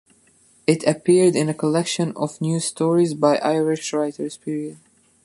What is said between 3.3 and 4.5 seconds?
Irish writers.